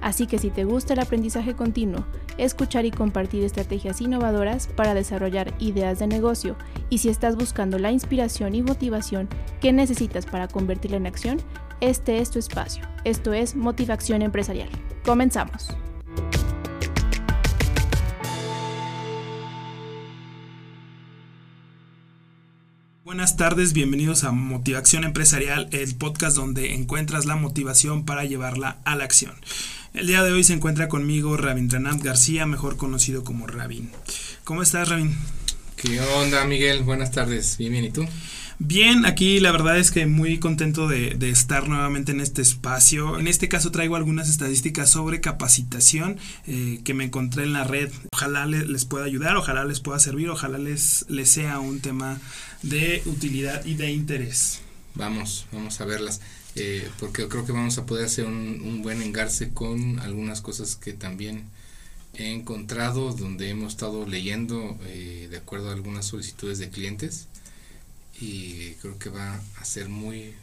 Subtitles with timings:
[0.00, 2.06] Así que si te gusta el aprendizaje continuo,
[2.38, 6.56] escuchar y compartir estrategias innovadoras para desarrollar ideas de negocio
[6.88, 9.28] y si estás buscando la inspiración y motivación
[9.60, 11.38] que necesitas para convertirla en acción,
[11.80, 12.84] este es tu espacio.
[13.04, 14.68] Esto es Motivación Empresarial.
[15.04, 15.68] Comenzamos.
[23.10, 28.94] Buenas tardes, bienvenidos a Motivación Empresarial, el podcast donde encuentras la motivación para llevarla a
[28.94, 29.34] la acción.
[29.92, 33.90] El día de hoy se encuentra conmigo Rabindranath García, mejor conocido como Rabin.
[34.44, 35.16] ¿Cómo estás, Rabin?
[35.74, 36.84] ¿Qué onda, Miguel?
[36.84, 37.56] Buenas tardes.
[37.58, 38.06] Bien, bien, ¿y tú?
[38.60, 43.18] Bien, aquí la verdad es que muy contento de, estar nuevamente en este espacio.
[43.18, 47.90] En este caso traigo algunas estadísticas sobre capacitación eh, que me encontré en la red.
[48.12, 52.20] Ojalá les, pueda ayudar, ojalá les pueda servir, ojalá les, les sea un tema
[52.62, 54.60] de utilidad y de interés.
[54.94, 56.20] Vamos, vamos a verlas.
[56.56, 60.92] Eh, porque creo que vamos a poder hacer un, buen engarce con algunas cosas que
[60.92, 61.44] también
[62.14, 67.28] he encontrado donde hemos estado leyendo eh, de acuerdo a algunas solicitudes de clientes
[68.20, 70.34] y creo que va a ser muy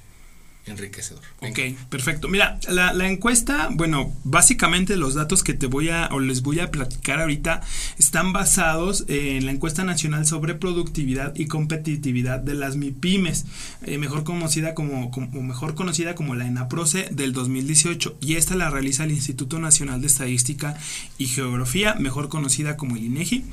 [0.68, 1.24] enriquecedor.
[1.42, 2.28] Ok, perfecto.
[2.28, 6.60] Mira, la, la, encuesta, bueno, básicamente los datos que te voy a o les voy
[6.60, 7.62] a platicar ahorita
[7.98, 13.46] están basados en la encuesta nacional sobre productividad y competitividad de las MIPIMES,
[13.84, 18.70] eh, mejor conocida como, como, mejor conocida como la ENAPROCE del 2018 y esta la
[18.70, 20.78] realiza el Instituto Nacional de Estadística
[21.18, 23.46] y Geografía, mejor conocida como el INEGI,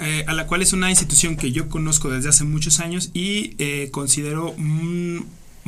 [0.00, 3.54] eh, a la cual es una institución que yo conozco desde hace muchos años y
[3.58, 4.54] eh, considero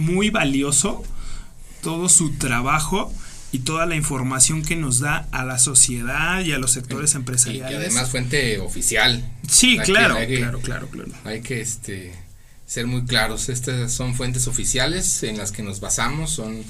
[0.01, 1.03] muy valioso
[1.83, 3.13] todo su trabajo
[3.53, 7.73] y toda la información que nos da a la sociedad y a los sectores empresariales.
[7.73, 9.29] Y, además fuente oficial.
[9.49, 11.13] Sí, claro, claro, claro, claro.
[11.25, 12.13] Hay que este
[12.67, 13.49] ser muy claros.
[13.49, 16.63] Estas son fuentes oficiales en las que nos basamos, son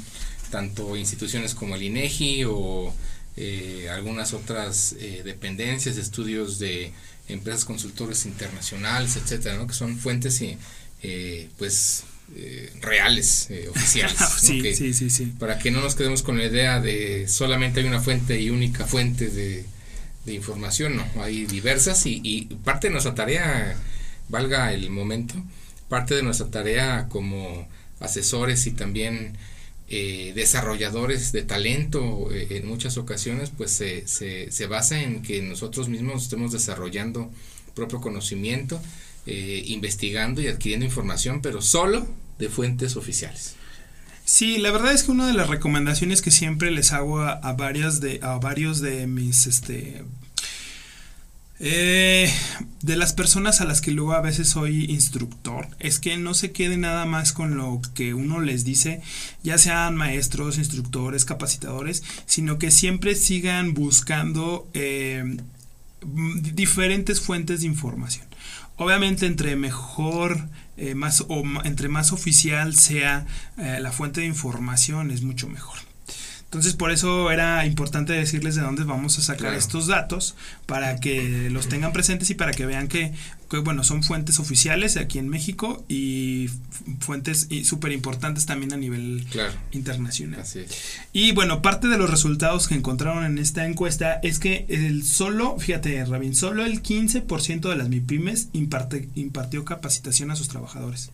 [0.50, 2.94] tanto instituciones como el INEGI o
[3.36, 6.92] eh, algunas otras eh, dependencias, estudios de
[7.28, 9.66] empresas consultores internacionales, etcétera, ¿no?
[9.66, 10.56] que son fuentes y
[11.02, 12.04] eh, pues
[12.36, 14.16] eh, reales, eh, oficiales.
[14.38, 15.26] sí, sí, sí, sí.
[15.38, 18.86] Para que no nos quedemos con la idea de solamente hay una fuente y única
[18.86, 19.64] fuente de,
[20.26, 23.76] información, no, hay diversas y, parte de nuestra tarea,
[24.28, 25.34] valga el momento,
[25.88, 27.66] parte de nuestra tarea como
[27.98, 29.36] asesores y también
[29.88, 35.88] eh, desarrolladores de talento en muchas ocasiones, pues se, se, se basa en que nosotros
[35.88, 37.28] mismos estemos desarrollando
[37.74, 38.80] propio conocimiento
[39.26, 42.06] eh, investigando y adquiriendo información, pero solo
[42.38, 43.54] de fuentes oficiales.
[44.24, 48.00] Sí, la verdad es que una de las recomendaciones que siempre les hago a, varias
[48.00, 50.04] de, a varios de mis este
[51.62, 52.32] eh,
[52.80, 56.52] de las personas a las que luego a veces soy instructor es que no se
[56.52, 59.02] quede nada más con lo que uno les dice,
[59.42, 65.36] ya sean maestros, instructores, capacitadores, sino que siempre sigan buscando eh,
[66.02, 68.26] diferentes fuentes de información.
[68.80, 70.48] Obviamente entre mejor,
[70.78, 73.26] eh, más o entre más oficial sea
[73.58, 75.89] eh, la fuente de información es mucho mejor.
[76.50, 80.34] Entonces por eso era importante decirles de dónde vamos a sacar estos datos
[80.66, 83.12] para que los tengan presentes y para que vean que,
[83.62, 86.50] bueno, son fuentes oficiales aquí en México y
[86.98, 89.28] fuentes súper importantes también a nivel
[89.70, 90.42] internacional.
[91.12, 95.56] Y bueno, parte de los resultados que encontraron en esta encuesta es que el solo,
[95.56, 101.12] fíjate Rabin, solo el 15% de las MIPIMES impartió capacitación a sus trabajadores.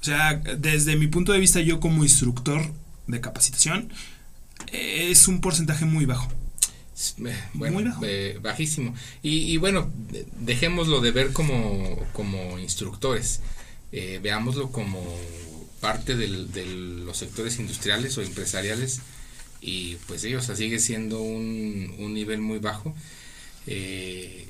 [0.00, 2.72] O sea, desde mi punto de vista yo como instructor
[3.06, 3.92] de capacitación,
[4.70, 6.28] es un porcentaje muy bajo.
[7.54, 8.94] Bueno, eh, bajísimo.
[9.22, 9.90] Y, bueno,
[10.40, 13.40] dejémoslo de ver como, como instructores,
[13.92, 15.02] eh, veámoslo como
[15.80, 16.28] parte de
[17.04, 19.00] los sectores industriales o empresariales.
[19.60, 22.94] Y pues ellos, sigue siendo un, un, nivel muy bajo,
[23.68, 24.48] eh,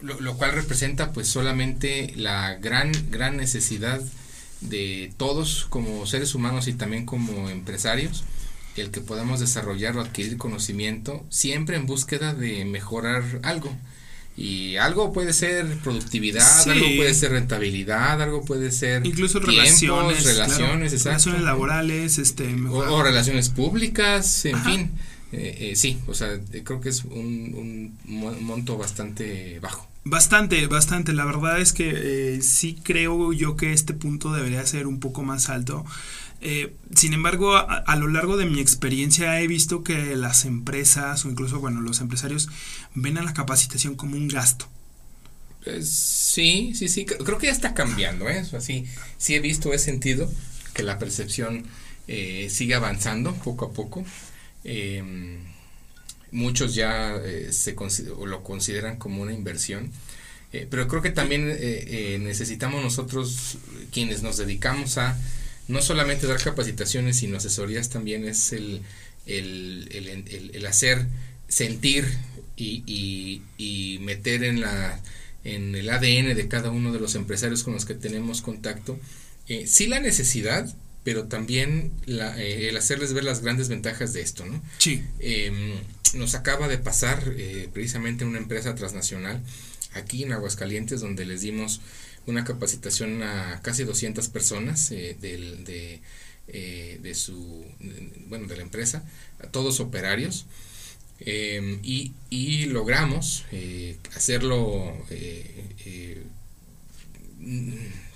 [0.00, 4.00] lo, lo, cual representa pues solamente la gran, gran necesidad
[4.62, 8.24] de todos como seres humanos y también como empresarios
[8.76, 13.74] el que podamos desarrollar o adquirir conocimiento siempre en búsqueda de mejorar algo.
[14.36, 21.04] Y algo puede ser productividad, algo puede ser rentabilidad, algo puede ser incluso relaciones, relaciones,
[21.04, 24.90] relaciones laborales, este, o, relaciones públicas, en fin.
[25.32, 29.90] Eh, eh, sí, o sea, creo que es un, un monto bastante bajo.
[30.04, 31.12] Bastante, bastante.
[31.12, 35.22] La verdad es que eh, sí creo yo que este punto debería ser un poco
[35.22, 35.84] más alto.
[36.42, 41.30] Eh, sin embargo, a, lo largo de mi experiencia he visto que las empresas o
[41.30, 42.48] incluso, bueno, los empresarios
[42.94, 44.68] ven a la capacitación como un gasto.
[45.82, 47.04] sí, sí, sí.
[47.04, 48.44] Creo que ya está cambiando, ¿eh?
[48.56, 48.86] Así,
[49.18, 50.30] sí he visto, he sentido
[50.72, 51.64] que la percepción
[52.08, 54.04] eh, sigue avanzando poco a poco.
[54.64, 55.38] Em,
[56.32, 59.90] muchos ya eh, se lo consideran como una inversión.
[60.52, 63.58] Eh, pero creo que también eh, necesitamos nosotros,
[63.92, 65.16] quienes nos dedicamos a
[65.70, 68.82] no solamente dar capacitaciones, sino asesorías, también es el,
[69.26, 71.06] el, hacer
[71.48, 72.06] sentir
[72.56, 75.00] y, y, meter en, la,
[75.44, 78.98] en el ADN de cada uno de los empresarios con los que tenemos contacto,
[79.66, 80.74] sí la necesidad,
[81.04, 84.62] pero también el hacerles ver las grandes ventajas de esto, ¿no?
[84.78, 85.02] Sí.
[85.18, 85.74] Em,
[86.14, 89.40] nos acaba de pasar eh, precisamente en una empresa transnacional
[89.94, 91.80] aquí en Aguascalientes donde les dimos
[92.26, 96.00] una capacitación a casi 200 personas eh, de,
[96.48, 97.64] eh, de, su
[98.26, 99.02] bueno de la empresa
[99.42, 100.46] a todos operarios
[101.20, 103.44] em, y, y, logramos
[104.14, 104.94] hacerlo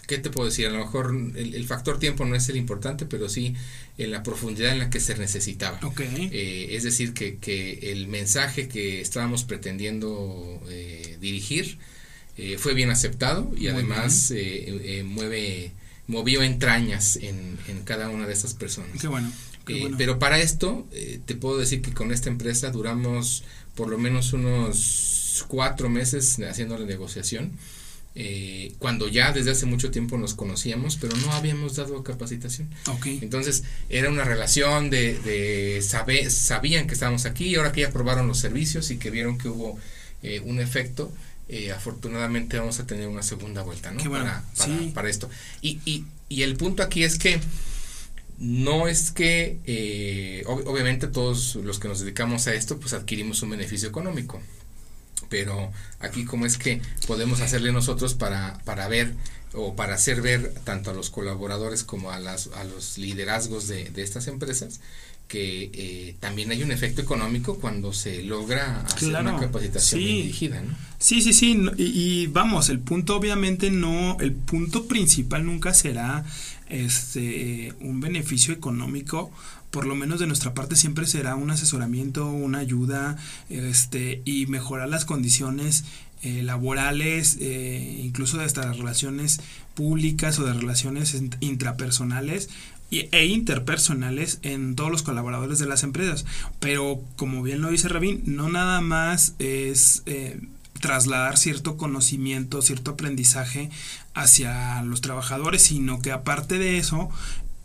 [0.06, 0.66] ¿qué te puedo decir?
[0.66, 3.54] A lo mejor el, factor tiempo no es el importante, pero sí
[3.98, 5.80] en la profundidad en la que se necesitaba.
[6.00, 11.78] Eh, es decir, que, que, el mensaje que estábamos pretendiendo eh, dirigir
[12.36, 14.32] eh, fue bien aceptado y además
[15.04, 15.72] mueve
[16.06, 19.00] movió entrañas en, en, cada una de esas personas.
[19.00, 19.32] Qué bueno.
[19.96, 20.86] Pero para esto,
[21.24, 23.44] te puedo decir que con esta empresa duramos
[23.74, 27.52] por lo menos unos cuatro meses haciendo la negociación
[28.16, 32.68] eh, cuando ya desde hace mucho tiempo nos conocíamos, pero no habíamos dado capacitación.
[33.04, 37.90] Entonces era una relación de, de saber, sabían que estábamos aquí y ahora que ya
[37.90, 39.78] probaron los servicios y que vieron que hubo
[40.22, 41.12] eh, un efecto,
[41.48, 44.10] eh, afortunadamente vamos a tener una segunda vuelta ¿no?
[44.10, 44.44] para,
[44.94, 45.28] para, esto.
[45.60, 47.40] Y, y, y, el punto aquí es que
[48.38, 53.88] no es que, obviamente todos los que nos dedicamos a esto, pues adquirimos un beneficio
[53.88, 54.40] económico
[55.28, 59.14] pero aquí cómo es que podemos hacerle nosotros para, para ver
[59.52, 63.90] o para hacer ver tanto a los colaboradores como a, las, a los liderazgos de,
[63.90, 64.80] de estas empresas
[65.34, 70.72] que eh, también hay un efecto económico cuando se logra hacer una capacitación dirigida, ¿no?
[71.00, 76.24] Sí, sí, sí, y, vamos, el punto obviamente no, el punto principal nunca será
[76.68, 79.32] este un beneficio económico,
[79.72, 83.16] por lo menos de nuestra parte siempre será un asesoramiento, una ayuda,
[83.48, 85.84] este, y mejorar las condiciones
[86.22, 89.40] eh, laborales, eh, incluso de estas relaciones
[89.74, 92.48] públicas o de relaciones intrapersonales
[93.00, 96.24] e interpersonales en todos los colaboradores de las empresas.
[96.60, 100.40] Pero como bien lo dice Rabin, no nada más es eh,
[100.80, 103.70] trasladar cierto conocimiento, cierto aprendizaje
[104.14, 107.10] hacia los trabajadores, sino que aparte de eso,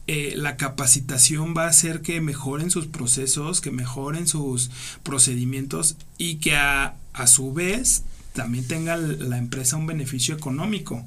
[0.07, 4.71] eh, la capacitación va a hacer que mejoren sus procesos, que mejoren sus
[5.03, 6.95] procedimientos y que a,
[7.27, 11.05] su vez también tenga la empresa un beneficio económico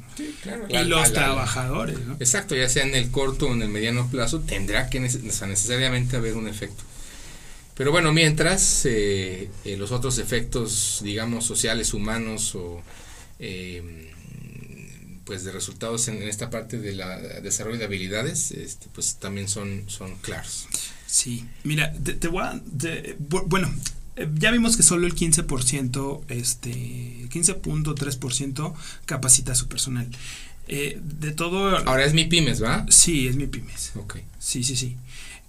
[0.68, 1.98] y los trabajadores.
[2.20, 6.36] Exacto, ya sea en el corto o en el mediano plazo, tendrá que necesariamente haber
[6.36, 6.82] un efecto.
[7.74, 12.82] Pero bueno, mientras eh, eh, los otros efectos, digamos, sociales, humanos o
[15.24, 19.84] pues de resultados en, esta parte de la desarrollo de habilidades, este, pues también son,
[19.88, 20.68] son claros.
[21.06, 22.60] Sí, mira, te, voy a,
[23.46, 23.72] bueno,
[24.34, 26.70] ya vimos que solo el 15%, este,
[27.30, 28.74] 15.3%
[29.06, 30.08] capacita a su personal.
[30.68, 31.76] Eh, de todo...
[31.88, 32.86] Ahora es mi pymes, ¿va?
[32.88, 33.92] Sí, es mi pymes.
[33.96, 34.18] Ok.
[34.38, 34.96] Sí, sí, sí.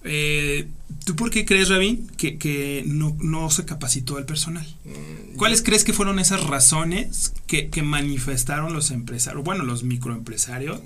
[0.04, 0.68] Eh,
[1.04, 4.66] ¿Tú por qué crees, Rabin, que, que no, no, se capacitó el personal?
[4.84, 10.80] Mm, ¿Cuáles crees que fueron esas razones que, que, manifestaron los empresarios, bueno, los microempresarios,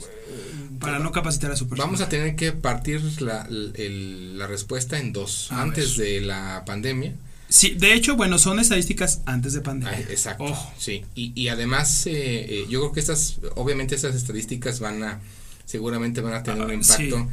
[0.78, 1.88] para no capacitar a su personal?
[1.88, 5.50] Vamos a tener que partir la, la respuesta en dos.
[5.50, 7.14] antes de la pandemia.
[7.48, 9.98] Sí, de hecho, bueno, son estadísticas antes de pandemia.
[10.00, 10.54] exacto.
[10.78, 15.20] Sí, y, y además, eh, eh, yo creo que estas, obviamente, estas estadísticas van a,
[15.64, 17.28] seguramente van a tener un ah, impacto.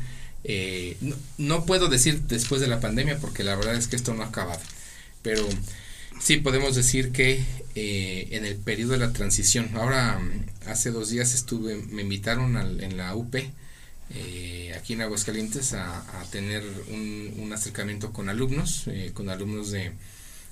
[0.47, 0.97] Eh,
[1.39, 4.27] no, puedo decir después de la pandemia porque la verdad es que esto no ha
[4.27, 4.61] acabado,
[5.23, 5.43] pero
[6.19, 7.43] sí podemos decir que
[7.73, 10.21] eh, en el periodo de la transición, ahora
[10.67, 13.35] hace dos días estuve, me invitaron en la UP,
[14.13, 19.91] eh, aquí en Aguascalientes, a, tener un, acercamiento con alumnos, con alumnos de,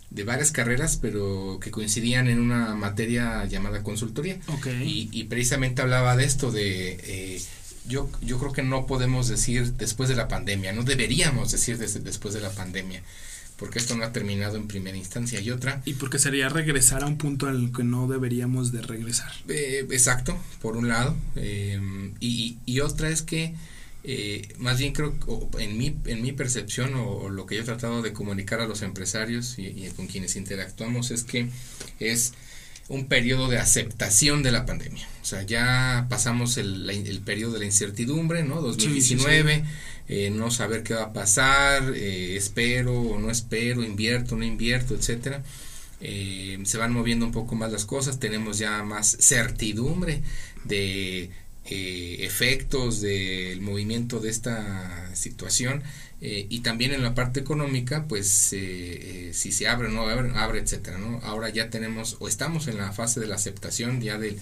[0.09, 4.37] de varias carreras, pero que coincidían en una materia llamada consultoría.
[4.83, 7.41] Y, y, precisamente hablaba de esto, de
[7.87, 12.33] yo, yo creo que no podemos decir después de la pandemia, no deberíamos decir después
[12.33, 13.01] de la pandemia,
[13.63, 15.39] porque esto no ha terminado en primera instancia.
[15.39, 15.81] Y otra...
[15.85, 19.31] Y porque sería regresar a un punto al que no deberíamos de regresar.
[19.47, 21.15] Eh, exacto, por un lado.
[21.37, 21.79] Eh,
[22.19, 23.53] y, y, otra es que,
[24.03, 25.15] eh, más bien creo,
[25.59, 28.81] en mi, en mi percepción o, lo que yo he tratado de comunicar a los
[28.81, 31.47] empresarios y, y con quienes interactuamos es que
[32.01, 32.33] es
[32.93, 35.07] un periodo de aceptación de la pandemia.
[35.21, 38.61] O sea, ya pasamos el, el periodo de la incertidumbre, ¿no?
[38.61, 39.63] 2019,
[40.09, 44.45] eh, no saber qué va a pasar, eh, espero o no espero, invierto o no
[44.45, 45.43] invierto, etcétera.
[46.01, 50.21] Eh, se van moviendo un poco más las cosas, tenemos ya más certidumbre
[50.65, 51.31] de
[51.65, 55.81] efectos del movimiento de esta situación
[56.25, 60.97] y también en la parte económica pues si se abre o no abre, abre etcétera
[60.97, 64.39] no ahora ya tenemos o estamos en la fase de la aceptación ya del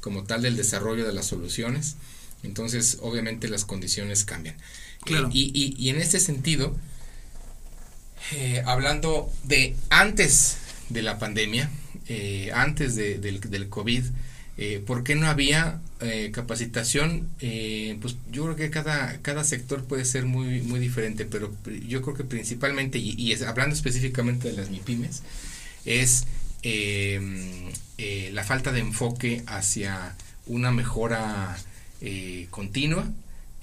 [0.00, 1.96] como tal del desarrollo de las soluciones.
[2.42, 4.56] Entonces obviamente las condiciones cambian.
[5.04, 5.30] Claro.
[5.32, 6.76] y, y, en este sentido,
[8.32, 10.58] eh, hablando de antes
[10.90, 11.70] de la pandemia,
[12.06, 14.04] eh, antes de, del, del, COVID,
[14.60, 17.28] eh, ¿por qué no había eh, capacitación?
[18.00, 21.52] pues yo creo que cada, cada sector puede ser muy, muy diferente, pero
[21.88, 25.22] yo creo que principalmente, y, y hablando específicamente de las MIPIMES,
[25.84, 26.26] es
[28.32, 30.14] la falta de enfoque hacia
[30.46, 31.58] una mejora
[32.50, 33.10] continua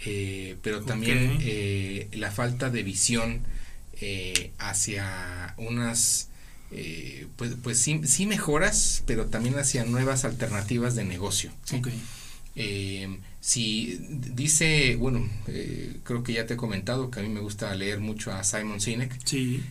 [0.06, 3.42] eh, pero también eh, la falta de visión
[4.00, 6.30] eh, hacia unas,
[7.36, 11.52] pues, pues sí, sí, mejoras, pero también hacia nuevas alternativas de negocio.
[13.40, 15.30] si dice, bueno,
[16.04, 18.82] creo que ya te he comentado que a mí me gusta leer mucho a Simon
[18.82, 19.18] Sinek.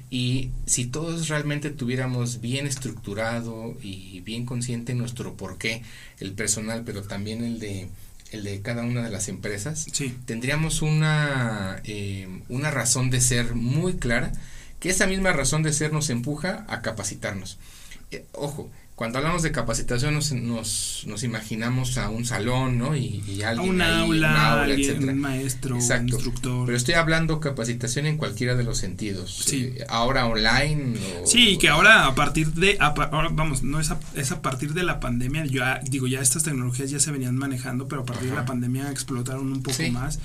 [0.08, 5.82] Y si todos realmente tuviéramos bien estructurado y bien consciente nuestro porqué,
[6.20, 7.88] el personal, pero también el de
[8.32, 9.86] el de cada una de las empresas,
[10.24, 14.32] tendríamos una, eh, una razón de ser muy clara,
[14.80, 17.59] que esa misma razón de ser nos empuja a capacitarnos.
[18.11, 22.97] Eh, ojo, cuando hablamos de capacitación nos, nos, nos imaginamos a un salón, ¿no?
[22.97, 24.66] Y, y alguien un, aula,
[24.99, 26.64] un maestro, instructor.
[26.64, 29.42] Pero estoy hablando capacitación en cualquiera de los sentidos.
[29.45, 29.75] Sí.
[29.76, 30.95] Eh, ahora online.
[31.23, 34.73] O, sí, que ahora a partir de, ahora, vamos, no es a, es a partir
[34.73, 38.30] de la pandemia, yo digo, ya estas tecnologías ya se venían manejando, pero a partir
[38.30, 40.21] de la pandemia explotaron un poco más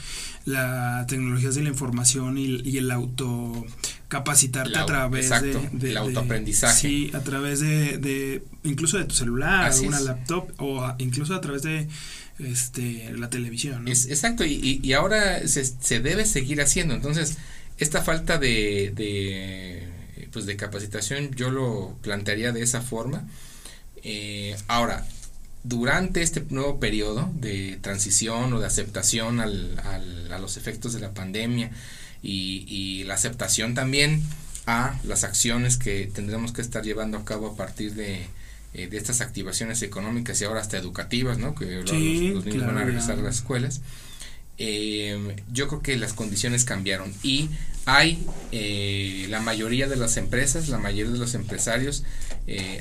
[0.46, 3.66] las tecnologías de la información y, y el auto
[4.12, 5.30] capacitarte a través
[5.72, 6.82] de, autoaprendizaje.
[6.82, 11.88] sí, a través de, incluso de tu celular, una laptop o incluso a través de
[12.38, 13.88] este la televisión.
[13.88, 16.94] exacto, y, y, ahora se, se, debe seguir haciendo.
[16.94, 17.38] Entonces,
[17.78, 19.88] esta falta de, de,
[20.34, 23.24] pues de capacitación yo lo plantearía de esa forma.
[24.04, 25.08] Eh, ahora,
[25.64, 31.00] durante este nuevo periodo de transición o de aceptación al, al, a los efectos de
[31.00, 31.72] la pandemia,
[32.24, 34.24] y, la aceptación también
[34.68, 38.28] a las acciones que tendremos que estar llevando a cabo a partir de,
[38.74, 41.56] eh, de estas activaciones económicas y ahora hasta educativas, ¿no?
[41.56, 43.82] Que los, niños van a regresar a las escuelas.
[44.58, 47.50] Eh, yo creo que las condiciones cambiaron y
[47.86, 52.04] hay eh, la mayoría de las empresas, la mayoría de los empresarios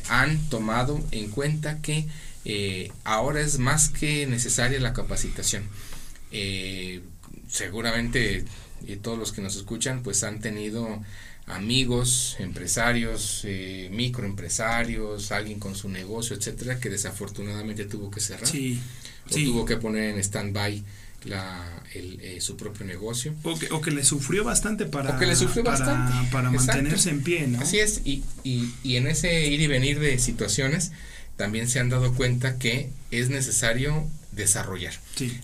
[0.08, 2.06] han tomado en cuenta que
[3.04, 5.62] ahora es más que necesaria la capacitación.
[7.48, 8.44] seguramente
[8.86, 11.02] y todos los que nos escuchan pues han tenido
[11.46, 19.34] amigos, empresarios, eh, microempresarios, alguien con su negocio, etcétera, que desafortunadamente tuvo que cerrar o
[19.34, 20.82] tuvo que poner en stand-by
[21.24, 23.34] la, eh, su propio negocio.
[23.42, 26.30] O que, o que le sufrió bastante para, que le sufrió para, bastante.
[26.30, 27.60] para mantenerse en pie, ¿no?
[27.60, 30.92] Así es, y, y, y en ese ir y venir de situaciones
[31.36, 34.94] también se han dado cuenta que es necesario desarrollar.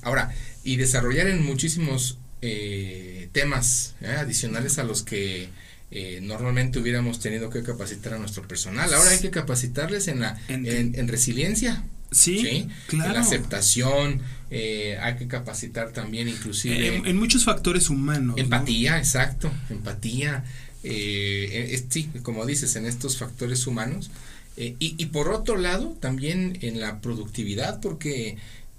[0.03, 4.09] Ahora, y desarrollar en muchísimos eh, temas ¿eh?
[4.19, 5.49] adicionales a los que
[5.91, 8.93] eh, normalmente hubiéramos tenido que capacitar a nuestro personal.
[8.93, 11.85] Ahora hay que capacitarles en la en, resiliencia.
[12.13, 17.03] Sí, En la aceptación, hay que capacitar también inclusive...
[17.05, 18.37] En, muchos factores humanos.
[18.39, 20.45] Empatía, exacto, empatía.
[20.83, 24.11] sí, como dices, en estos factores humanos.
[24.57, 28.37] y, y por otro lado, también en la productividad, porque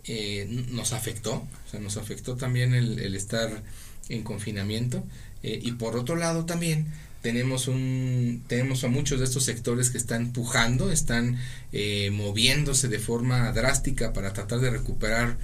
[0.08, 3.62] eh, nos afectó, o sea, nos afectó también el, estar
[4.08, 5.04] en confinamiento
[5.44, 6.86] eh, y por otro lado también
[7.22, 11.38] tenemos un tenemos a muchos de estos sectores que están pujando, están
[11.74, 15.38] eh, moviéndose de forma drástica para tratar de recuperar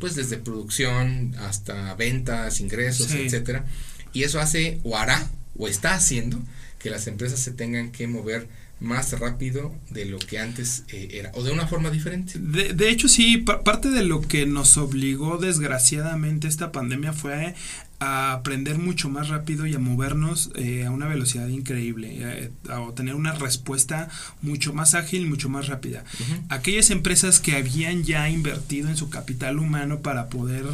[0.00, 3.64] pues desde producción hasta ventas, ingresos, etcétera.
[4.12, 6.42] Y eso hace o hará o está haciendo
[6.80, 8.48] que las empresas se tengan que mover
[8.82, 12.34] más rápido de lo que antes eh, era, o de una forma diferente.
[12.38, 17.54] De, de hecho, sí, parte de lo que nos obligó desgraciadamente esta pandemia fue
[18.02, 22.92] a aprender mucho más rápido y a movernos eh, a una velocidad increíble, eh, a,
[22.94, 24.08] tener una respuesta
[24.40, 26.04] mucho más ágil, mucho más rápida.
[26.48, 30.64] Aquellas empresas que habían ya invertido en su capital humano para poder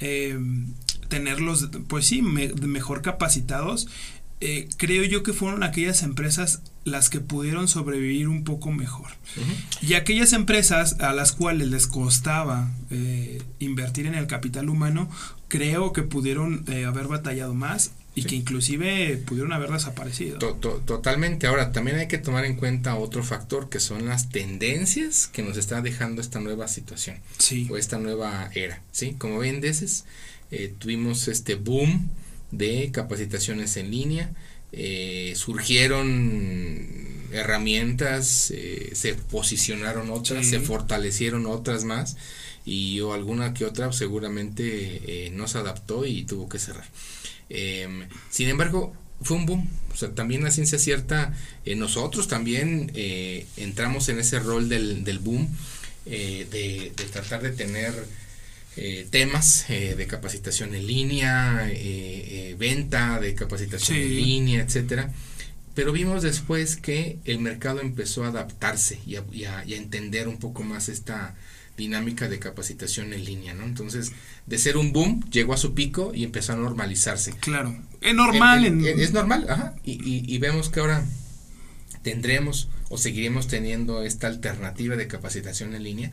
[0.00, 0.38] eh,
[1.08, 3.88] tenerlos, pues sí, mejor capacitados,
[4.76, 9.10] creo yo que fueron aquellas empresas las que pudieron sobrevivir un poco mejor.
[9.80, 12.70] Y aquellas empresas a las cuales les costaba
[13.58, 15.08] invertir en el capital humano,
[15.52, 20.38] creo que pudieron eh, haber batallado más y que inclusive pudieron haber desaparecido.
[20.38, 21.46] totalmente.
[21.46, 25.58] Ahora, también hay que tomar en cuenta otro factor que son las tendencias que nos
[25.58, 27.68] está dejando esta nueva situación sí.
[27.70, 28.80] o esta nueva era.
[28.92, 29.14] ¿sí?
[29.18, 30.06] Como bien dices,
[30.50, 32.08] eh, tuvimos este boom
[32.52, 34.32] de capacitaciones en línea,
[34.70, 38.52] eh, surgieron herramientas,
[38.92, 42.16] se posicionaron otras, se fortalecieron otras más
[42.64, 46.86] y o alguna que otra seguramente eh, no se adaptó y tuvo que cerrar.
[47.48, 49.68] Em, sin embargo, fue un boom.
[49.92, 55.04] O sea, también la ciencia cierta, eh, nosotros también eh, entramos en ese rol del,
[55.04, 55.48] del boom
[56.04, 57.92] de, tratar de tener
[59.10, 61.70] temas de capacitación en línea,
[62.58, 65.12] venta de capacitación en línea, etcétera.
[65.74, 70.88] Pero vimos después que el mercado empezó a adaptarse y a entender un poco más
[70.88, 71.34] esta,
[71.76, 73.64] dinámica de capacitación en línea, ¿no?
[73.64, 74.12] Entonces,
[74.46, 77.32] de ser un boom, llegó a su pico y empezó a normalizarse.
[77.40, 78.64] Claro, es normal.
[78.84, 79.74] es normal, ajá.
[79.84, 81.04] Y, vemos que ahora
[82.02, 86.10] tendremos o seguiremos teniendo esta alternativa de capacitación en línea,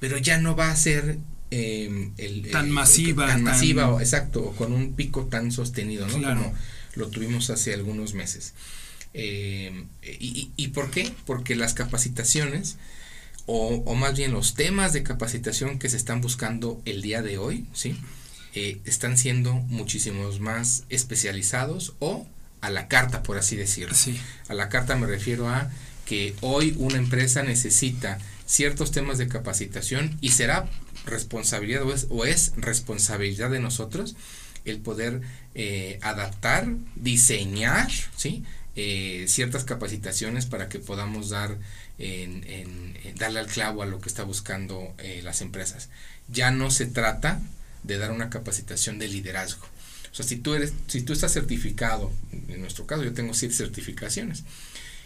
[0.00, 1.18] pero ya no va a ser
[1.52, 3.26] em, el, tan masiva.
[3.26, 6.14] Tan, masiva, o, exacto, o con un pico tan sostenido, ¿no?
[6.14, 6.54] Como
[6.94, 8.54] lo tuvimos hace algunos meses.
[9.14, 11.12] Em, y, y, por qué?
[11.26, 12.76] Porque las capacitaciones
[13.46, 17.66] o, más bien los temas de capacitación que se están buscando el día de hoy,
[17.72, 17.96] ¿sí?
[18.54, 22.26] Eh, están siendo muchísimos más especializados o
[22.60, 23.96] a la carta, por así decirlo.
[24.48, 25.70] A la carta me refiero a
[26.04, 28.18] que hoy una empresa necesita
[28.52, 30.68] ciertos temas de capacitación y será
[31.06, 34.14] responsabilidad o es, responsabilidad de nosotros
[34.66, 35.22] el poder
[35.54, 38.44] eh, adaptar, diseñar, ¿sí?
[38.76, 41.56] Eh, ciertas capacitaciones para que podamos dar
[41.98, 45.88] en, darle al clavo a lo que está buscando eh, las empresas.
[46.28, 47.40] Ya no se trata
[47.84, 49.64] de dar una capacitación de liderazgo.
[50.12, 52.12] O sea, si tú eres, si tú estás certificado,
[52.48, 54.44] en nuestro caso yo tengo siete certificaciones,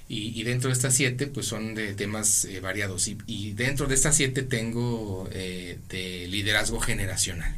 [0.09, 3.09] y, dentro de estas siete, pues son de temas eh, variados.
[3.09, 7.57] Y, dentro de estas siete tengo eh, de liderazgo generacional,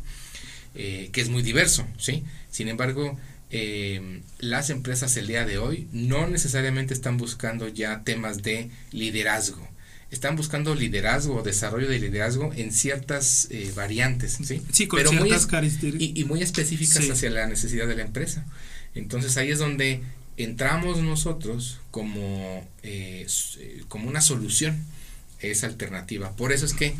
[0.74, 2.22] que es muy diverso, ¿sí?
[2.50, 3.18] Sin embargo,
[3.50, 9.66] eh, las empresas el día de hoy no necesariamente están buscando ya temas de liderazgo.
[10.11, 14.62] Están buscando liderazgo o desarrollo de liderazgo en ciertas eh, variantes, ¿sí?
[14.90, 15.30] Pero muy,
[15.98, 18.46] y, y, muy específicas hacia la necesidad de la empresa.
[18.94, 20.00] Entonces ahí es donde
[20.38, 23.27] entramos nosotros como, eh,
[23.59, 24.85] eh, como una solución
[25.40, 26.33] esa alternativa.
[26.37, 26.94] Por eso es que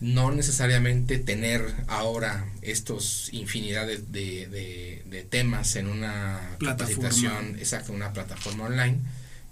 [0.00, 8.64] no necesariamente tener ahora estos infinidad de, de, temas en una capacitación, exacto, una plataforma
[8.66, 8.98] online,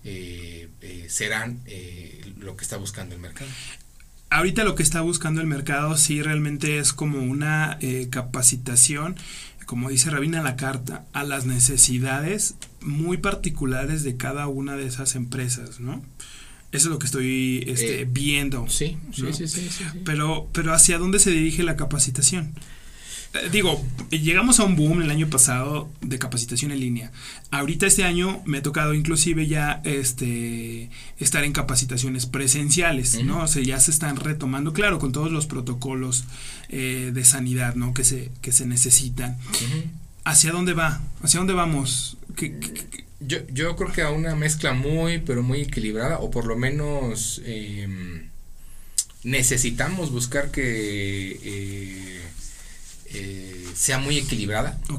[0.05, 1.61] eh, eh, serán
[2.39, 3.51] lo que está buscando el mercado.
[4.31, 7.79] Ahorita lo que está buscando el mercado sí realmente es como una
[8.11, 9.17] capacitación,
[9.67, 15.15] como dice Rabina la carta, a las necesidades muy particulares de cada una de esas
[15.15, 16.03] empresas, ¿no?
[16.73, 18.67] Eso es lo que estoy este, eh, viendo.
[18.69, 22.55] Sí, sí, sí, sí, Pero, pero ¿hacia dónde se dirige la capacitación?
[23.51, 27.13] Digo, llegamos a un boom el año pasado de capacitación en línea.
[27.51, 33.43] Ahorita este año me ha tocado inclusive ya este estar en capacitaciones presenciales, ¿no?
[33.43, 36.25] O sea, ya se están retomando, claro, con todos los protocolos
[36.69, 37.95] eh, de sanidad, ¿no?
[37.95, 39.39] Que se, que se necesitan.
[40.25, 41.01] ¿Hacia dónde va?
[41.23, 42.19] ¿Hacia dónde vamos?
[42.37, 42.55] ¿Qué,
[43.27, 47.41] yo, yo creo que a una mezcla muy, pero muy equilibrada, o por lo menos
[47.45, 48.29] em,
[49.25, 52.21] necesitamos buscar que eh,
[53.15, 54.99] eh, sea muy equilibrada, o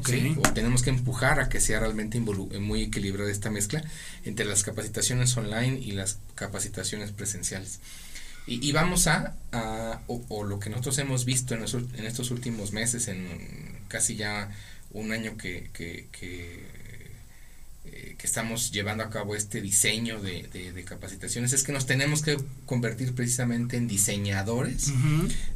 [0.52, 3.82] tenemos que empujar a que sea realmente muy equilibrada esta mezcla
[4.24, 7.80] entre las capacitaciones online y las capacitaciones presenciales.
[8.46, 9.36] Y, vamos a,
[10.06, 13.26] o, lo que nosotros hemos visto en, en estos últimos meses, en
[13.88, 14.50] casi ya
[14.92, 16.73] un año que, que
[17.86, 22.22] eh, que estamos llevando a cabo este diseño de, de, capacitaciones es que nos tenemos
[22.22, 24.92] que convertir precisamente en diseñadores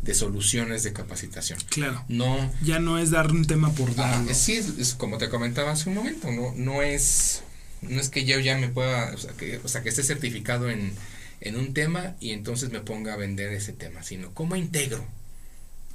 [0.02, 1.58] de soluciones de capacitación.
[1.70, 2.04] Claro.
[2.08, 4.34] No, ya no es dar un tema por dar.
[4.34, 7.42] sí, es, como te comentaba hace un momento, no, no es
[7.80, 10.68] no es que yo ya me pueda, o sea, que, o sea, que esté certificado
[10.68, 10.92] en,
[11.40, 15.06] en un tema y entonces me ponga a vender ese tema, sino cómo integro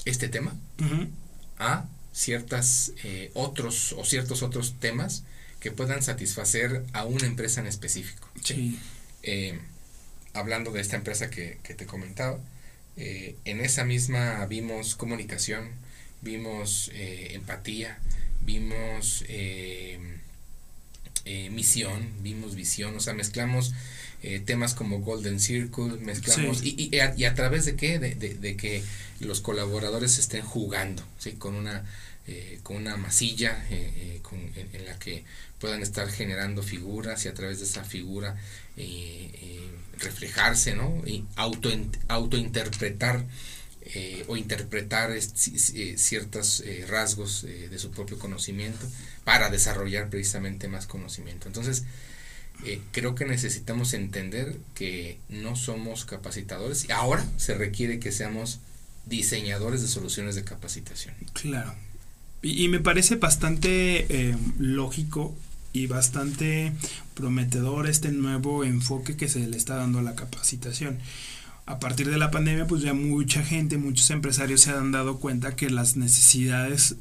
[0.06, 0.56] este tema
[1.60, 5.24] a ciertas eh, otros o ciertos otros temas
[5.64, 8.30] que puedan satisfacer a una empresa en específico.
[8.44, 8.78] Sí.
[9.24, 9.58] Eh,
[10.34, 12.38] hablando de esta empresa que, te comentaba,
[12.98, 15.70] eh, en esa misma vimos comunicación,
[16.22, 17.98] vimos empatía,
[18.42, 19.24] vimos
[21.50, 23.74] misión, vimos visión, o sea, mezclamos
[24.46, 28.00] temas como Golden Circle, mezclamos, y, y, a, través de qué?
[28.00, 28.84] De, de, que
[29.22, 31.34] los colaboradores estén jugando, ¿sí?
[31.34, 31.86] Con una
[32.26, 35.26] eh, con una masilla eh, eh, en, la que
[35.60, 38.38] puedan estar generando figuras y a través de esa figura
[40.00, 41.04] reflejarse, ¿no?
[41.06, 41.70] Y auto,
[42.08, 43.26] autointerpretar
[44.28, 48.88] o interpretar ciertos rasgos de su propio conocimiento
[49.26, 51.48] para desarrollar precisamente más conocimiento.
[51.48, 51.84] Entonces,
[52.92, 58.60] creo que necesitamos entender que no somos capacitadores y ahora se requiere que seamos
[59.06, 61.14] diseñadores de soluciones de capacitación.
[61.34, 61.76] Claro.
[62.44, 65.34] Y, me parece bastante eh, lógico
[65.72, 66.74] y bastante
[67.14, 71.00] prometedor este nuevo enfoque que se le está dando a la capacitación.
[71.66, 75.56] A partir de la pandemia, pues ya mucha gente, muchos empresarios se han dado cuenta
[75.56, 76.98] que las necesidades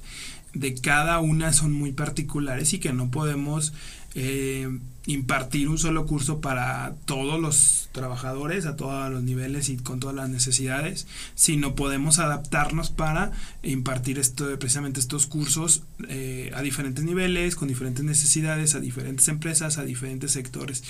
[0.54, 3.72] de cada una son muy particulares y que no podemos
[4.14, 4.68] eh,
[5.06, 10.14] impartir un solo curso para todos los trabajadores a todos los niveles y con todas
[10.14, 17.56] las necesidades, sino podemos adaptarnos para impartir esto, precisamente estos cursos eh, a diferentes niveles,
[17.56, 20.84] con diferentes necesidades, a diferentes empresas, a diferentes sectores,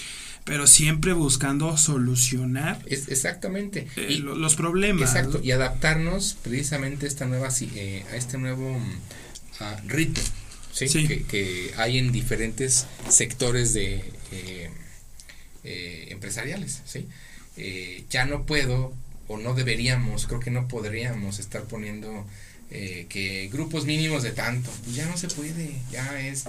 [0.44, 5.14] pero siempre buscando solucionar exactamente eh, los problemas.
[5.14, 8.78] Exacto, y adaptarnos precisamente a esta nueva eh, a este nuevo
[9.62, 10.22] uh, ritmo
[10.72, 11.06] ¿sí?
[11.06, 14.70] Que, hay en diferentes sectores de eh,
[15.64, 16.82] eh, empresariales.
[16.84, 17.08] ¿sí?
[17.56, 18.92] Eh, ya no puedo
[19.28, 22.26] o no deberíamos, creo que no podríamos estar poniendo
[22.70, 26.44] que grupos mínimos de tanto, pues ya no se puede, ya es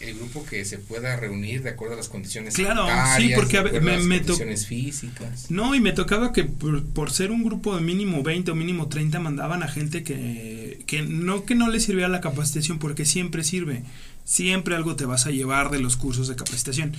[0.00, 3.96] el grupo que se pueda reunir de acuerdo a las condiciones claro sí porque me,
[3.96, 5.50] las condiciones físicas.
[5.50, 9.18] No y me tocaba que por, ser un grupo de mínimo 20 o mínimo 30
[9.18, 13.82] mandaban a gente que, que no que no le sirviera la capacitación porque siempre sirve.
[14.24, 16.92] Siempre algo te vas a llevar de los cursos de capacitación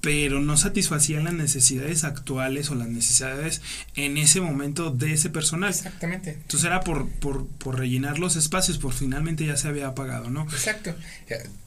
[0.00, 3.60] pero no satisfacían las necesidades actuales o las necesidades
[3.96, 5.70] en ese momento de ese personal.
[5.70, 6.30] Exactamente.
[6.32, 10.42] Entonces era por, por, por rellenar los espacios, por finalmente ya se había apagado, ¿no?
[10.44, 10.94] Exacto.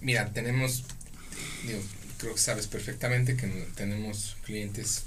[0.02, 0.84] Mira, tenemos,
[1.68, 1.80] digo,
[2.18, 5.04] creo que sabes perfectamente que tenemos clientes,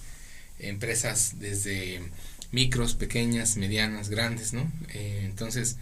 [0.59, 2.03] empresas desde
[2.53, 4.71] micros, pequeñas, medianas, grandes, ¿no?
[4.95, 5.77] Eh, entonces,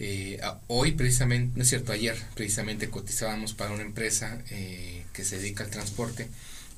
[0.00, 5.38] eh, hoy precisamente, no es cierto, ayer precisamente cotizábamos para una empresa eh, que se
[5.38, 6.28] dedica al transporte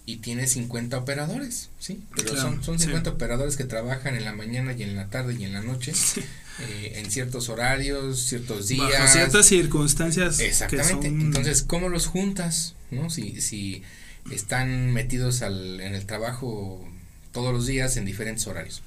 [0.06, 2.02] y tiene 50 operadores, ¿sí?
[2.16, 5.44] Pero son, son 50 operadores que trabajan en la mañana y en la tarde y
[5.44, 5.92] en la noche,
[6.60, 8.90] eh, en ciertos horarios, ciertos días.
[8.90, 10.40] Bajo ciertas circunstancias.
[10.40, 11.08] Exactamente.
[11.08, 12.74] Entonces, ¿cómo los juntas?
[12.90, 13.10] ¿no?
[13.10, 13.82] Si, si
[14.30, 16.88] están metidos al, en el trabajo
[17.32, 18.82] todos los días en diferentes horarios.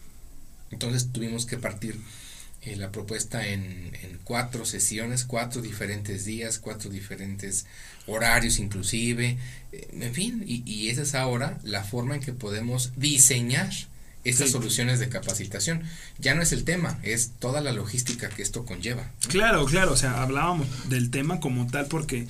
[0.71, 1.95] Entonces tuvimos que partir
[2.65, 7.65] eh, la propuesta en, en, cuatro sesiones, cuatro diferentes días, cuatro diferentes
[8.07, 9.37] horarios inclusive,
[9.71, 13.71] eh, en fin, y, y, esa es ahora la forma en que podemos diseñar
[14.23, 15.83] estas soluciones de capacitación.
[16.17, 19.11] Ya no es el tema, es toda la logística que esto conlleva.
[19.27, 22.27] Claro, claro, o sea, hablábamos del tema como tal porque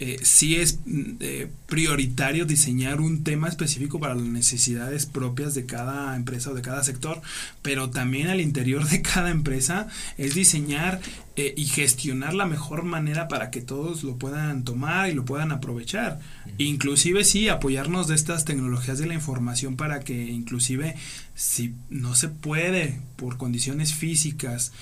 [0.00, 5.66] eh, sí es mm, eh, prioritario diseñar un tema específico para las necesidades propias de
[5.66, 7.20] cada empresa o de cada sector,
[7.62, 11.00] pero también al interior de cada empresa es diseñar
[11.34, 15.50] eh, y gestionar la mejor manera para que todos lo puedan tomar y lo puedan
[15.50, 16.20] aprovechar.
[16.58, 20.94] Inclusive sí, apoyarnos de estas tecnologías de la información para que inclusive
[21.34, 24.72] si no se puede por condiciones físicas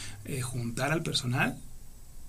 [0.43, 1.57] juntar al personal,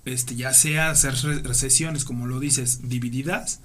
[0.09, 1.15] este, ya sea hacer
[1.53, 3.59] sesiones, como lo dices, divididas,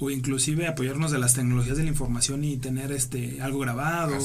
[0.00, 4.18] o inclusive apoyarnos de las tecnologías de la información y tener este algo grabado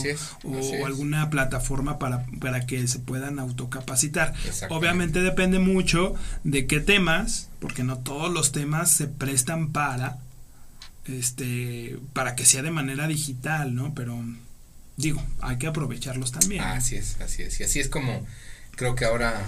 [0.43, 4.33] o, alguna plataforma para, para que se puedan autocapacitar.
[4.69, 10.19] Obviamente depende mucho de qué temas, porque no todos los temas se prestan para
[11.05, 13.93] este para que sea de manera digital, ¿no?
[13.93, 14.17] Pero
[14.95, 16.63] digo, hay que aprovecharlos también.
[16.63, 17.59] Así es, así es.
[17.59, 18.25] Y así es como
[18.77, 19.45] creo que ahora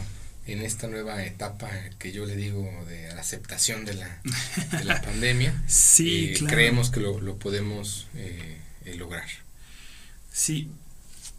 [0.48, 4.22] en esta nueva etapa que yo le digo de la aceptación de la,
[4.78, 9.28] de la pandemia, sí, eh, creemos que lo, lo podemos eh, eh, lograr.
[10.32, 10.70] Sí.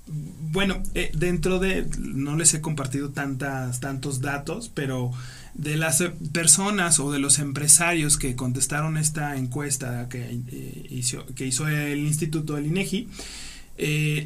[0.06, 5.12] Bueno, dentro de, no les he compartido tantas, tantos datos, pero
[5.52, 10.40] de las personas o de los empresarios que contestaron esta encuesta que,
[10.88, 13.06] hizo, que hizo el Instituto del INEGI,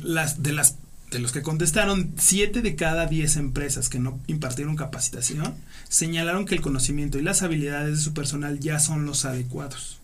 [0.05, 0.77] las, de las
[1.13, 5.55] de los que contestaron, 7 de cada 10 empresas que no impartieron capacitación
[5.89, 10.02] señalaron que el conocimiento y las habilidades de su personal ya son los adecuados.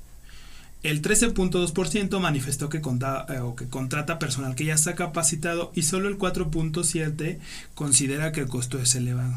[0.84, 6.08] El 13.2% manifestó que, eh, o que contrata personal que ya está capacitado y solo
[6.08, 7.38] el 4.7%
[7.74, 9.34] considera que el costo es elevado.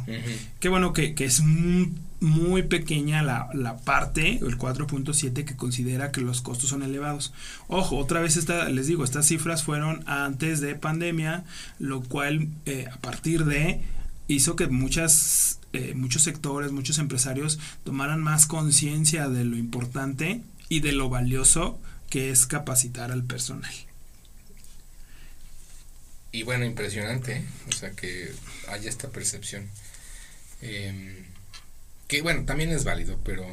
[0.60, 6.42] Qué bueno que, es muy, pequeña la, la parte, el 4.7% que considera que los
[6.42, 7.34] costos son elevados.
[7.68, 11.44] Ojo, otra vez esta, les digo, estas cifras fueron antes de pandemia,
[11.80, 13.82] lo cual eh, a partir de
[14.28, 20.80] hizo que muchas, eh, muchos sectores, muchos empresarios tomaran más conciencia de lo importante y
[20.80, 23.74] de lo valioso que es capacitar al personal.
[26.32, 27.46] Y bueno, impresionante, ¿eh?
[27.68, 28.32] o sea, que
[28.70, 29.70] haya esta percepción.
[30.62, 31.26] Em,
[32.08, 33.46] que bueno, también es válido, pero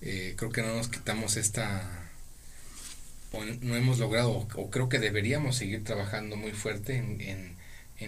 [0.00, 1.88] eh, creo que no nos quitamos esta,
[3.30, 7.59] o no hemos logrado, o creo que deberíamos seguir trabajando muy fuerte en, en,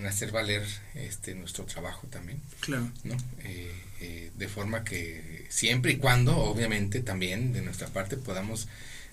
[0.06, 2.40] hacer valer este nuestro trabajo también.
[2.60, 2.90] Claro.
[3.04, 3.16] ¿no?
[3.44, 3.70] Eh,
[4.02, 8.66] eh, de forma que siempre y cuando, obviamente, también de nuestra parte podamos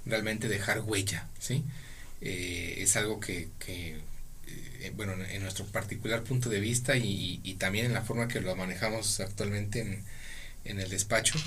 [0.08, 1.64] realmente dejar huella, ¿sí?
[2.22, 3.98] Eh, es algo que, que
[4.82, 8.42] eh, bueno, en nuestro particular punto de vista y, y, también en la forma que
[8.42, 10.04] lo manejamos actualmente en,
[10.66, 11.38] en el despacho,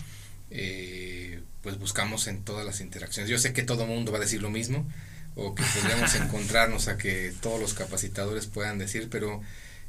[1.62, 3.28] pues buscamos en todas las interacciones.
[3.28, 4.88] Yo sé que todo mundo va a decir lo mismo,
[5.34, 9.40] o que podríamos encontrarnos a que todos los capacitadores puedan decir, pero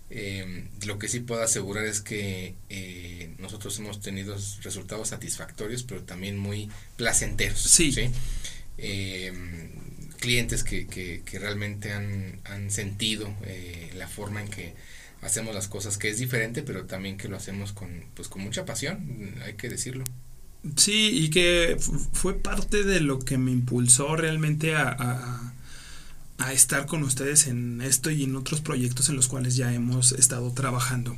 [0.09, 6.03] eh, lo que sí puedo asegurar es que eh, nosotros hemos tenido resultados satisfactorios, pero
[6.03, 7.61] también muy placenteros.
[7.61, 7.93] Sí.
[8.77, 9.33] Eh,
[10.23, 14.73] clientes que, que, que, realmente han, han sentido eh, la forma en que
[15.21, 18.65] hacemos las cosas, que es diferente, pero también que lo hacemos con, pues, con mucha
[18.65, 20.05] pasión, hay que decirlo.
[20.75, 21.77] Sí, y que
[22.13, 25.53] fue parte de lo que me impulsó realmente a
[26.43, 30.11] a estar con ustedes en esto y en otros proyectos en los cuales ya hemos
[30.13, 31.15] estado trabajando.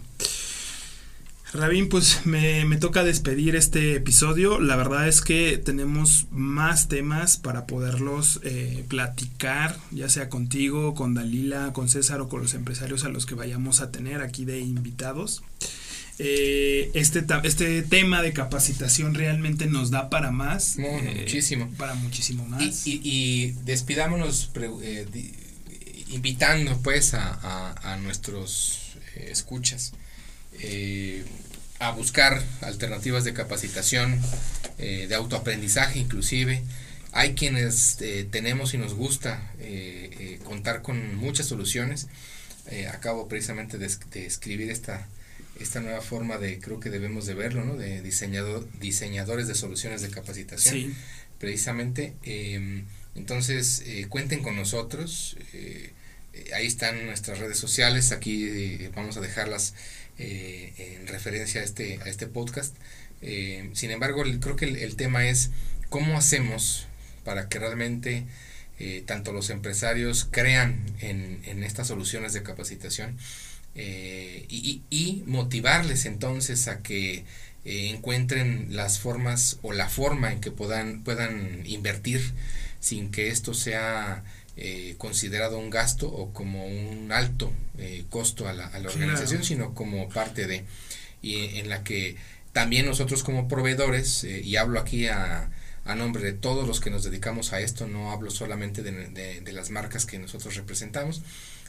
[1.54, 4.60] Rabín, pues me, toca despedir este episodio.
[4.60, 11.14] La verdad es que tenemos más temas para poderlos eh, platicar, ya sea contigo, con
[11.14, 14.60] Dalila, con César o con los empresarios a los que vayamos a tener aquí de
[14.60, 15.44] invitados.
[16.18, 20.78] Eh, este, este tema de capacitación realmente nos da para más.
[20.78, 21.70] Eh, muchísimo.
[21.78, 22.84] Para muchísimo más.
[22.86, 24.52] Y, despidámonos
[24.82, 25.06] eh,
[26.10, 29.94] invitando pues a, nuestros escuchas
[31.80, 34.20] a buscar alternativas de capacitación,
[34.78, 36.64] de autoaprendizaje inclusive.
[37.12, 37.98] Hay quienes
[38.32, 39.52] tenemos y nos gusta
[40.46, 42.08] contar con muchas soluciones.
[42.92, 45.08] acabo precisamente de escribir esta
[45.60, 47.76] esta nueva forma de, creo que debemos de verlo, ¿no?
[47.76, 50.94] De diseñador, diseñadores de soluciones de capacitación.
[51.40, 55.38] Precisamente, em, entonces, eh, cuenten con nosotros.
[55.54, 55.92] Eh,
[56.54, 58.12] ahí están nuestras redes sociales.
[58.12, 59.74] Aquí eh, vamos a dejarlas
[60.18, 62.74] en referencia a este, a este podcast.
[63.74, 65.52] sin embargo, creo que el, tema es
[65.90, 66.88] cómo hacemos
[67.26, 68.24] para que realmente
[69.06, 73.18] tanto los empresarios crean en, en estas soluciones de capacitación
[73.76, 77.26] eh, y, motivarles entonces a que
[77.66, 82.22] eh, encuentren las formas o la forma en que puedan, puedan invertir
[82.80, 84.24] sin que esto sea
[84.56, 87.52] eh, considerado un gasto o como un alto
[88.10, 90.64] costo a la, a la organización, sino como parte de,
[91.22, 92.16] y en la que
[92.54, 95.50] también nosotros como proveedores, y hablo aquí a,
[95.84, 99.52] a nombre de todos los que nos dedicamos a esto, no hablo solamente de, de
[99.52, 101.22] las marcas que nosotros representamos,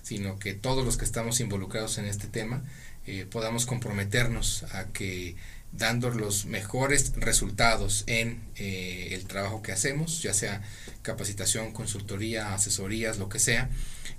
[0.07, 2.63] sino que todos los que estamos involucrados en este tema
[3.09, 5.35] eh, podamos comprometernos a que
[5.73, 10.63] dando los mejores resultados en eh, el trabajo que hacemos, ya sea
[11.03, 13.69] capacitación, consultoría, asesorías, lo que sea,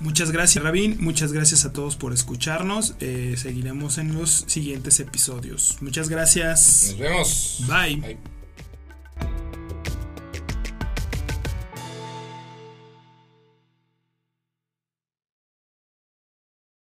[0.00, 2.94] Muchas gracias Rabín, muchas gracias a todos por escucharnos.
[3.00, 5.78] Eh, seguiremos en los siguientes episodios.
[5.80, 6.88] Muchas gracias.
[6.90, 7.64] Nos vemos.
[7.68, 8.33] Bye.